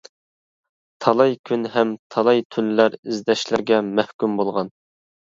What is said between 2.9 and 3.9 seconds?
ئىزدەشلەرگە